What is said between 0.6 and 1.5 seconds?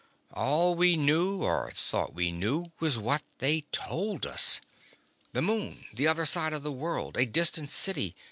we knew